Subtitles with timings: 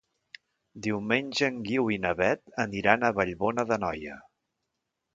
[0.87, 4.21] Diumenge en Guiu i na Beth aniran a Vallbona d'Anoia.